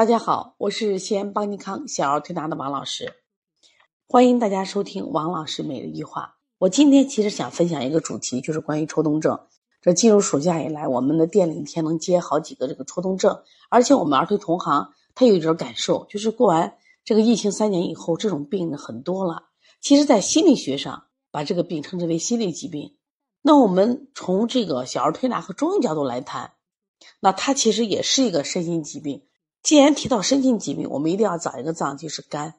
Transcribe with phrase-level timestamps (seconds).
[0.00, 3.12] 大家好，我是西安邦尼康小儿推拿的王老师，
[4.08, 6.36] 欢迎大家收听王老师每日一话。
[6.56, 9.38] 我今天其实想分享一个主题，就是关于抽动症。
[9.82, 19.48] 这进入暑假以来，我们的店里一天能接好几个这个抽动症，而且我们儿推同行他有一种感受，就是过完这个疫情三年以后，这种病很多了。
[19.82, 22.96] 其实，在心理学上，把这个病称之为心理疾病。
[23.42, 26.52] 那我们从这个小儿推拿和中医角度来谈，
[27.20, 29.26] 那它其实也是一个身心疾病。
[29.62, 32.54] 既然提到身心疾病，我们一定要找一个脏就是肝。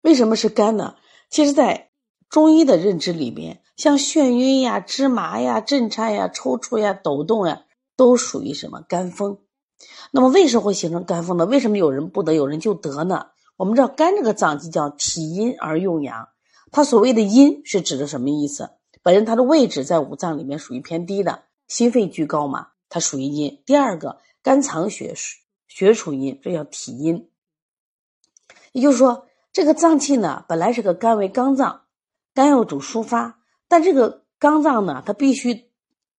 [0.00, 0.96] 为什么是肝呢？
[1.30, 1.90] 其实，在
[2.28, 7.64] 中医的认知里面，像眩晕呀、芝麻呀、震颤呀、抽搐呀、抖动呀，
[7.96, 9.38] 都属于什么肝风？
[10.10, 11.46] 那么，为什么会形成肝风呢？
[11.46, 13.28] 为什么有人不得，有人就得呢？
[13.56, 16.28] 我们知道，肝这个脏器叫体阴而用阳，
[16.72, 18.70] 它所谓的阴是指的什么意思？
[19.02, 22.68] 本身它的位置在五脏里面属于偏低的，心肺居高嘛。
[22.92, 23.62] 它属于阴。
[23.64, 25.14] 第二个，肝藏血，
[25.66, 27.30] 血属阴，这叫体阴。
[28.72, 31.86] 也就是说，这个脏器呢，本来是个肝为肝脏，
[32.34, 35.70] 肝要主抒发，但这个肝脏呢，它必须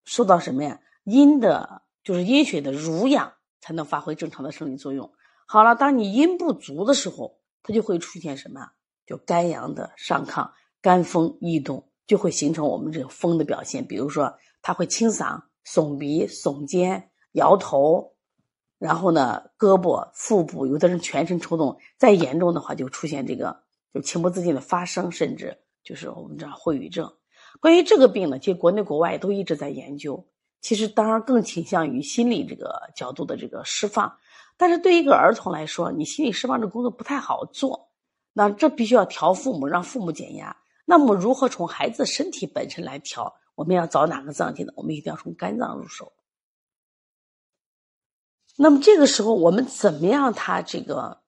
[0.03, 0.81] 受到什么呀？
[1.03, 5.14] 阴的，就是阴血的濡养，才能发挥正常的生理作用。
[5.45, 8.72] 好了，当你阴不足的时候，它就会出现什么？
[9.06, 10.50] 就肝阳的上亢，
[10.81, 13.86] 肝风易动，就会形成我们这个风的表现。
[13.86, 15.44] 比如说，它会清嗓。
[15.66, 18.14] 耸鼻、耸肩、摇头，
[18.80, 23.58] 然后呢，胳膊、腹部，有的人全身抽动，再严重的话就出现这个
[23.94, 27.11] 就情不自禁的发声，甚至就是我们叫秽语症。
[27.59, 30.28] 关于这个病呢，其实国内国外都一直在研究。
[30.61, 34.17] 其实当然更倾向于心理这个角度的这个释放，
[34.56, 37.89] 但是对于一个儿童来说，你心理释放这工作不太好做，
[38.31, 40.56] 那这必须要调父母，让父母减压。
[40.86, 43.34] 那么如何从孩子身体本身来调？
[43.56, 44.73] 我们要找哪个脏器呢？
[44.76, 46.14] 我们一定要从肝脏入手。
[48.56, 50.34] 那么这个时候，我们怎么样？
[50.34, 51.22] 它这个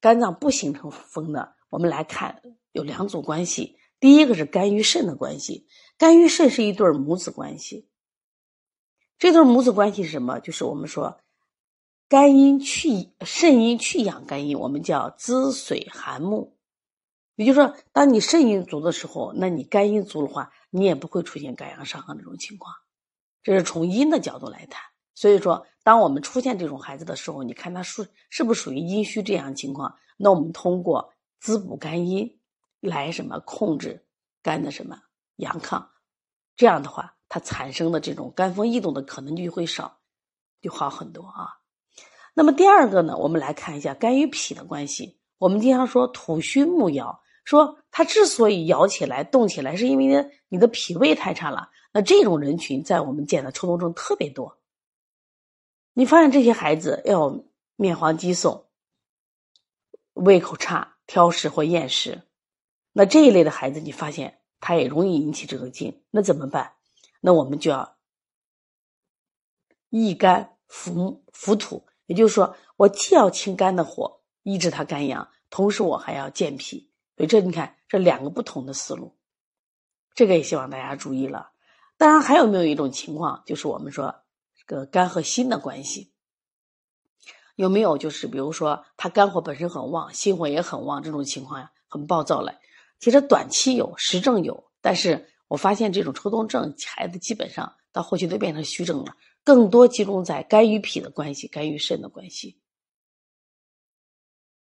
[0.00, 1.48] 肝脏不形成风呢？
[1.70, 2.42] 我们来看
[2.72, 3.78] 有两组关系。
[4.00, 7.88] 第一个是肝与肾的关系，肝与肾是一对母子关系。
[9.18, 10.40] 这对母子关系是什么？
[10.40, 11.20] 就是我们说
[12.08, 16.58] 肝阴去肾阴去养肝阴，我们叫滋水涵木。
[17.36, 22.74] 也就是说，当你肾阴足的时候，那你肝阴足的话，你也不会出现肝阳上亢这种情况。
[23.42, 24.82] 这是从阴的角度来谈。
[25.14, 29.94] 所以说，当我们出现这种孩子的时候，你看他属是不是属于阴虚这样情况？
[30.16, 32.40] 那我们通过滋补肝阴
[32.80, 34.06] 来什么控制
[34.42, 34.98] 肝的什么
[35.36, 35.84] 阳亢，
[36.56, 39.98] 这样的话，它产生的这种肝风易动的可能就会少，
[40.62, 41.48] 就好很多啊。
[42.32, 45.20] 那么第二个呢，我们来看一下肝与脾的关系。
[45.36, 51.70] 我们经常说土虚木摇，说他之所以摇起来、动起来，是因为呢你的脾胃太差了。
[51.92, 54.58] 那这种人群在我们见的抽动症特别多。
[55.92, 57.44] 你发现这些孩子要
[57.76, 58.70] 面黄肌瘦、
[60.14, 62.22] 胃口差、挑食或厌食，
[62.92, 66.02] 那这一类的孩子，你发现他也容易引起这个劲。
[66.10, 66.74] 那怎么办？
[67.20, 67.96] 那我们就要
[69.90, 74.20] 益肝扶扶土，也就是说，我既要清肝的火。
[74.44, 76.90] 抑制他肝阳，同时我还要健脾，
[77.22, 79.16] 所以这你看这两个不同的思路，
[80.12, 81.52] 这个也希望大家注意了。
[81.96, 84.12] 当然还有没有一种情况，就是我们说
[84.56, 86.12] 这个肝和心的关系，
[87.54, 92.58] 有没有就是比如说他肝火本身很旺，心火也很旺，这种情况呀很暴躁嘞。
[92.98, 102.58] 其实短期有实症有，但是我发现这种抽动症孩子基本上到后期都变成虚症了，更多集中在肝与脾的关系，肝与肾的关系。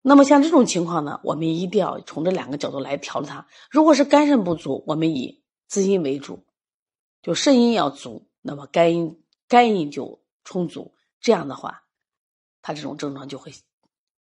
[0.09, 3.49] 那么像这种情况呢，我们一定要从这两个角度来调理它。
[3.69, 6.45] 如果是肝肾不足，我们以滋阴为主，
[7.23, 10.95] 就肾阴要足，那么肝阴肝阴就充足。
[11.21, 11.83] 这样的话，
[12.63, 13.53] 它这种症状就会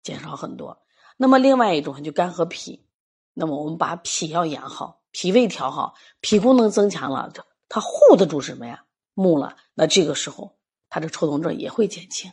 [0.03, 0.81] 减少很多。
[1.17, 2.85] 那么另外一种就肝和脾，
[3.33, 7.33] 那么我们把脾要养好，脾胃调好，脾功能增强了，
[7.67, 8.85] 它护得住什么呀？
[9.13, 9.57] 木了。
[9.73, 10.55] 那这个时候，
[10.87, 12.31] 它的抽动症也会减轻。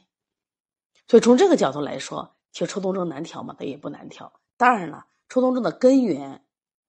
[1.08, 2.30] 所以从这个角度来说。
[2.54, 4.32] 其实抽动症难调嘛，它也不难调。
[4.56, 6.40] 当然了，抽动症的根源，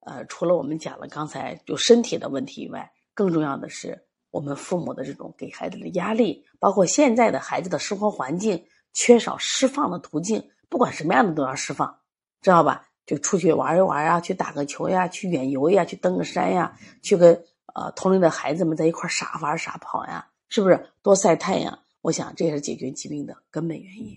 [0.02, 8.64] 呃，除了我们讲了刚才就身体的问题以外，更重要的是我们父母的这种给孩子的压力，包括现在的孩子的生活环境
[8.94, 11.98] 缺少释放的途径，不管什么样的都要释放，
[12.42, 12.88] 知道吧？
[13.08, 20.92] 就出去玩一玩啊，去打个球呀，去远游呀，去登个山呀，去跟呃同龄的孩子们在一块傻玩傻跑呀，是不是？
[21.02, 24.16] 多晒太阳，我想这也是解决疾病的根本原因。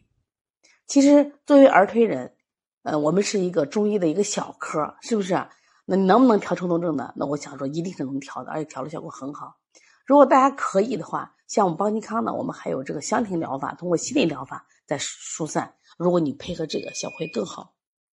[0.89, 2.33] 其实作为儿推人，
[2.83, 5.35] 呃，我们是一个中医的一个小科，是不是？
[5.85, 7.13] 那能不能调冲动症呢？
[7.15, 9.55] 那我想说一定是能调的，而且调的效果很好。
[10.07, 15.75] 如果大家可以的话，像我们邦尼康呢，我们还有这个香庭疗法，通过心理疗法在疏散。
[15.99, 17.75] 如果你配合这个，效果会更好。